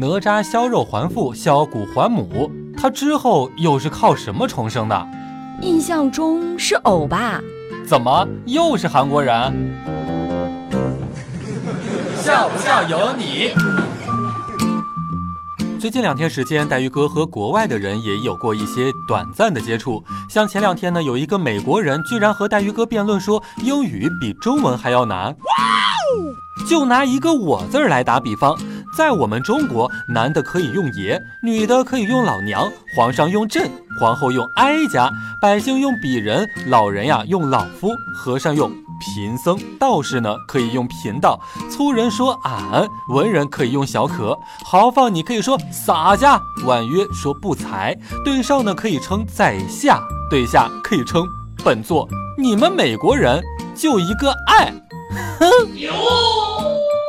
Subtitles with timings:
[0.00, 5.06] 哪吒削肉还父，削骨还母，他之后又是靠什么重生的？
[5.60, 7.38] 印象中是藕吧？
[7.86, 9.76] 怎么又是韩国人？
[12.16, 13.52] 笑不笑由你。
[15.78, 20.02] 最近两天时间，黛玉哥和国外的人也有过一些短暂的接触。
[20.30, 25.36] 像前两天呢，有一个美国人居然和黛玉哥辩论说英语比中文还要难。
[26.66, 28.56] 就拿一个“我”字来打比方，
[29.00, 38.70] 在我们中国，男的可以用爷，女的可以用老娘，皇上用朕，皇后用哀家，百姓用鄙人，老人呀用老夫，和尚用。
[39.00, 41.40] 贫僧道士呢可以用贫道，
[41.70, 49.98] 粗人说俺，文人可以用小可，豪放你可以说洒家，婉约说不才，对上呢可以称在下，
[50.28, 51.24] 对下可以称
[51.64, 52.06] 本座。
[52.36, 53.42] 你们美国人
[53.74, 54.70] 就一个爱，
[55.38, 55.48] 哼！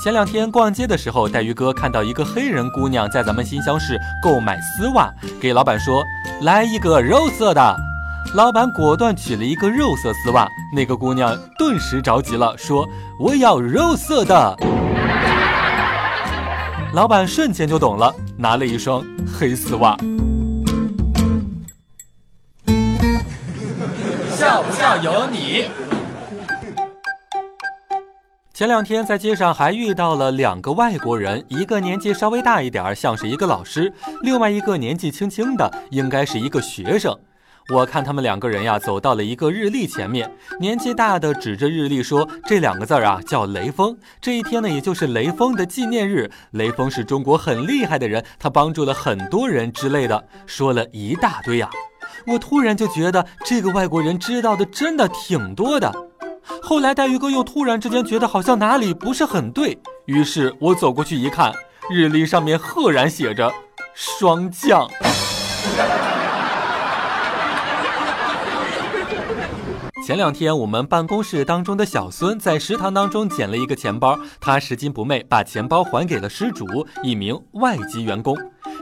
[0.00, 6.04] 前两天逛街的时候，带鱼哥看到一个黑人姑娘在咱们新乡市购买丝袜，给老板说
[6.42, 7.76] 来一个肉色的。
[8.34, 12.86] 老板果断取了一个肉色丝袜，那个姑娘顿时着急了，说
[13.18, 14.56] ：“我要肉色的。”
[16.94, 19.96] 老板瞬间就懂了，拿了一双黑丝袜。
[24.36, 25.66] 笑不笑由你。
[28.58, 33.84] 前两天在街上还遇到了两个外国人，一个年纪稍微大一点儿，像是一个老师；
[34.22, 37.16] 另外一个年纪轻轻的，应该是一个学生。
[37.72, 40.28] 我看他们两个人呀，走到了一个日历前面。
[40.58, 43.96] 年纪大的指着日历说：“这两个字儿啊，叫雷锋。
[44.20, 46.28] 这一天呢，也就是雷锋的纪念日。
[46.50, 51.70] 雷锋是中国很厉害的人，他帮助了很多人之类的，说了一大堆呀。
[52.26, 56.07] 我突然就觉得这个外国人知道的真的挺多的。
[56.68, 61.50] 后来黛玉哥又突然之间觉得好像哪里不是很对，于是我走过去一看，
[61.90, 63.50] 日历上面赫然写着
[63.96, 64.86] “霜降”。
[70.06, 76.66] 前两天，我们办公室当中的小孙在食堂当中捡了一个钱包，他拾金不昧，把钱包还给了失主，
[77.02, 78.36] 一名外籍员工。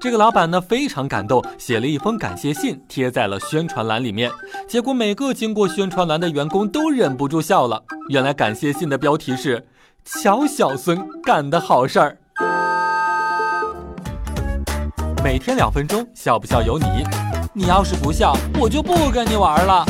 [0.00, 4.30] 这个老板呢非常感动，写了一封感谢信，贴在了宣传栏里面。
[4.66, 7.82] 结果每个经过宣传栏的员工都忍不住笑了。
[8.08, 9.66] 原来感谢信的标题是
[10.02, 12.16] “瞧小孙干的好事儿”。
[15.22, 16.86] 每天两分钟，笑不笑由你。
[17.52, 19.84] 你要是不笑，我就不跟你玩了。